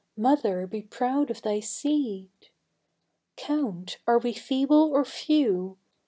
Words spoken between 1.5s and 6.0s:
seed! Count, are we feeble or few?